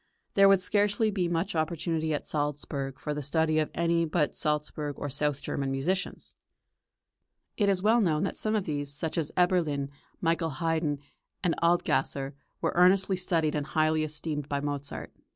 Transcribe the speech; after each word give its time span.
There 0.33 0.49
would 0.49 0.61
scarcely 0.61 1.11
be 1.11 1.27
much 1.29 1.55
opportunity 1.55 2.11
at 2.11 2.25
Salzburg 2.25 2.97
for 2.97 3.13
the 3.13 3.21
study 3.21 3.59
of 3.59 3.69
any 3.75 4.03
but 4.03 4.33
Salzburg 4.33 4.97
or 4.97 5.11
south 5.11 5.43
German 5.43 5.69
musicians. 5.69 6.33
It 7.55 7.69
is 7.69 7.83
well 7.83 8.01
known 8.01 8.23
that 8.23 8.35
some 8.35 8.55
of 8.55 8.65
these, 8.65 8.91
such 8.91 9.15
as 9.15 9.31
Eberlin, 9.37 9.89
Michael 10.19 10.49
Haydn, 10.57 10.97
and 11.43 11.53
Adlgasser, 11.61 12.33
were 12.61 12.73
earnestly 12.73 13.15
studied 13.15 13.53
and 13.53 13.67
highly 13.67 14.03
esteemed 14.03 14.49
by 14.49 14.59
Mozart. 14.59 15.13